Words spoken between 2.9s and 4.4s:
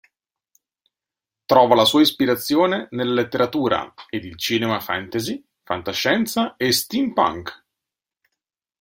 letteratura ed il